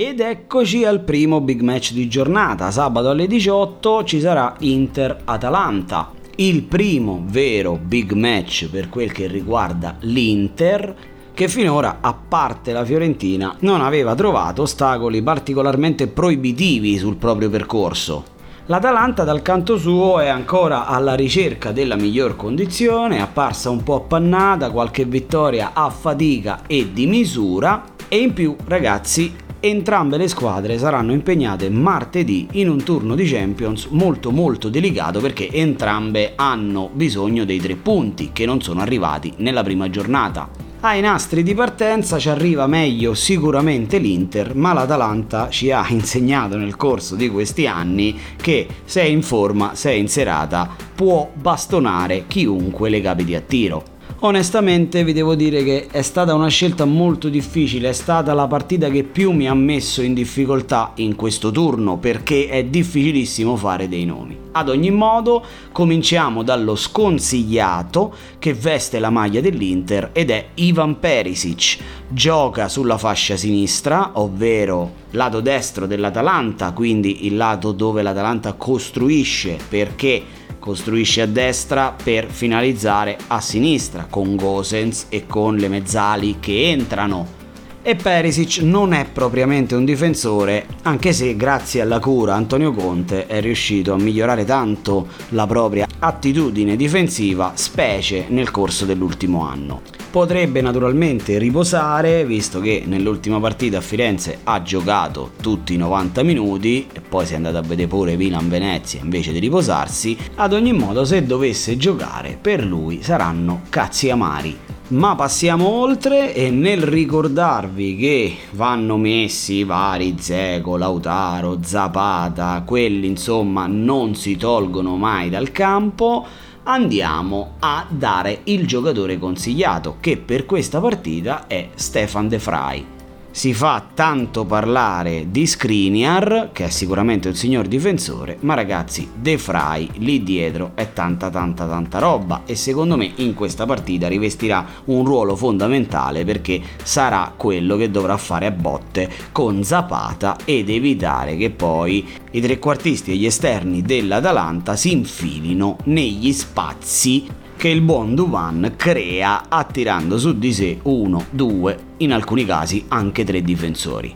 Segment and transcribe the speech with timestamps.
[0.00, 2.70] Ed eccoci al primo big match di giornata.
[2.70, 6.12] Sabato alle 18 ci sarà Inter-Atalanta.
[6.36, 10.94] Il primo vero big match per quel che riguarda l'Inter
[11.34, 18.22] che finora, a parte la Fiorentina, non aveva trovato ostacoli particolarmente proibitivi sul proprio percorso.
[18.66, 24.70] L'Atalanta dal canto suo è ancora alla ricerca della miglior condizione, apparsa un po' appannata,
[24.70, 31.12] qualche vittoria a fatica e di misura e in più ragazzi entrambe le squadre saranno
[31.12, 37.58] impegnate martedì in un turno di Champions molto molto delicato perché entrambe hanno bisogno dei
[37.58, 40.66] tre punti che non sono arrivati nella prima giornata.
[40.80, 46.76] Ai nastri di partenza ci arriva meglio sicuramente l'Inter, ma l'Atalanta ci ha insegnato nel
[46.76, 52.26] corso di questi anni che se è in forma, se è in serata, può bastonare
[52.28, 53.96] chiunque le capiti a tiro.
[54.20, 58.90] Onestamente vi devo dire che è stata una scelta molto difficile, è stata la partita
[58.90, 64.04] che più mi ha messo in difficoltà in questo turno perché è difficilissimo fare dei
[64.04, 64.36] nomi.
[64.50, 71.78] Ad ogni modo cominciamo dallo sconsigliato che veste la maglia dell'Inter ed è Ivan Perisic.
[72.08, 80.24] Gioca sulla fascia sinistra, ovvero lato destro dell'Atalanta, quindi il lato dove l'Atalanta costruisce perché
[80.68, 87.36] costruisce a destra per finalizzare a sinistra con Gosens e con le mezzali che entrano.
[87.80, 93.40] E Perisic non è propriamente un difensore, anche se grazie alla cura Antonio Conte è
[93.40, 99.97] riuscito a migliorare tanto la propria attitudine difensiva, specie nel corso dell'ultimo anno.
[100.18, 106.88] Potrebbe naturalmente riposare, visto che nell'ultima partita a Firenze ha giocato tutti i 90 minuti
[106.92, 110.18] e poi si è andato a vedere pure Milan-Venezia invece di riposarsi.
[110.34, 114.58] Ad ogni modo, se dovesse giocare, per lui saranno cazzi amari.
[114.88, 123.68] Ma passiamo oltre e nel ricordarvi che vanno messi vari Zeco, Lautaro, Zapata, quelli insomma
[123.68, 126.26] non si tolgono mai dal campo,
[126.68, 132.97] andiamo a dare il giocatore consigliato, che per questa partita è Stefan De Vrij
[133.30, 139.36] si fa tanto parlare di Skriniar, che è sicuramente un signor difensore, ma ragazzi, De
[139.36, 144.66] Vrij lì dietro è tanta tanta tanta roba e secondo me in questa partita rivestirà
[144.86, 151.36] un ruolo fondamentale perché sarà quello che dovrà fare a botte con Zapata ed evitare
[151.36, 158.14] che poi i trequartisti e gli esterni dell'Atalanta si infilino negli spazi che il buon
[158.14, 164.14] Duvan crea attirando su di sé uno, due, in alcuni casi anche tre difensori.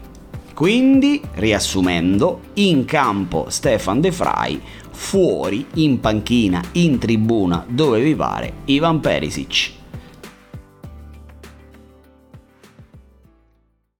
[0.54, 4.60] Quindi, riassumendo, in campo Stefan De Vrij,
[4.92, 9.81] fuori, in panchina, in tribuna, dove vi pare, Ivan Perisic.